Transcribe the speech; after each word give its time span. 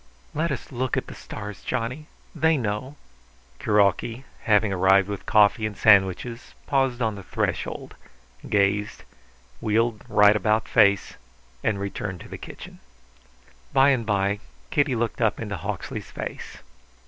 "Let 0.33 0.51
us 0.51 0.71
look 0.71 0.97
at 0.97 1.05
the 1.05 1.13
stars, 1.13 1.61
Johnny. 1.63 2.07
They 2.33 2.57
know." 2.57 2.95
Kuroki, 3.59 4.23
having 4.45 4.73
arrived 4.73 5.07
with 5.07 5.27
coffee 5.27 5.63
and 5.67 5.77
sandwiches, 5.77 6.55
paused 6.65 7.03
on 7.03 7.13
the 7.13 7.21
threshold, 7.21 7.93
gazed, 8.49 9.03
wheeled 9.61 10.03
right 10.09 10.35
about 10.35 10.67
face, 10.67 11.17
and 11.63 11.79
returned 11.79 12.21
to 12.21 12.27
the 12.27 12.39
kitchen. 12.39 12.79
By 13.73 13.89
and 13.91 14.03
by 14.03 14.39
Kitty 14.71 14.95
looked 14.95 15.21
up 15.21 15.39
into 15.39 15.55
Hawksley's 15.57 16.09
face. 16.09 16.63